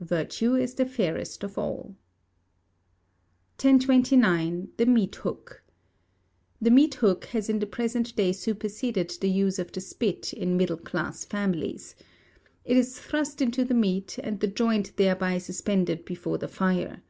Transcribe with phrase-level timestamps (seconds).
[0.00, 1.82] [VIRTUE IS THE FAIREST OF ALL.]
[3.62, 4.70] 1029.
[4.76, 5.62] The Meat Hook.
[6.60, 10.56] The meat hook has in the present day superseded the use of the Spit in
[10.56, 11.94] middle class families.
[12.64, 17.04] It is thrust into the meat, and the joint thereby suspended before the fire.